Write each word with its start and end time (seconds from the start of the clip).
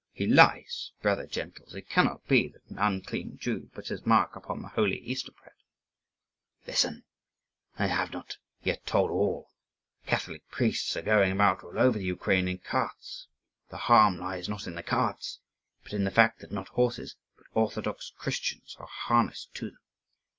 "He 0.13 0.25
lies, 0.25 0.93
brother 1.03 1.27
gentles. 1.27 1.75
It 1.75 1.87
cannot 1.87 2.25
be 2.27 2.47
that 2.47 2.65
an 2.71 2.79
unclean 2.79 3.37
Jew 3.37 3.69
puts 3.71 3.89
his 3.89 4.03
mark 4.03 4.35
upon 4.35 4.59
the 4.63 4.69
holy 4.69 4.97
Easter 4.97 5.31
bread." 5.31 5.53
"Listen! 6.65 7.03
I 7.77 7.85
have 7.85 8.11
not 8.11 8.37
yet 8.63 8.83
told 8.87 9.11
all. 9.11 9.51
Catholic 10.07 10.49
priests 10.49 10.97
are 10.97 11.03
going 11.03 11.31
about 11.31 11.63
all 11.63 11.77
over 11.77 11.99
the 11.99 12.03
Ukraine 12.03 12.47
in 12.47 12.57
carts. 12.57 13.27
The 13.69 13.77
harm 13.77 14.17
lies 14.17 14.49
not 14.49 14.65
in 14.65 14.73
the 14.73 14.81
carts, 14.81 15.39
but 15.83 15.93
in 15.93 16.03
the 16.03 16.09
fact 16.09 16.39
that 16.39 16.51
not 16.51 16.69
horses, 16.69 17.15
but 17.37 17.45
orthodox 17.53 18.09
Christians 18.17 18.75
(1), 18.79 18.83
are 18.83 18.87
harnessed 18.91 19.53
to 19.53 19.69
them. 19.69 19.81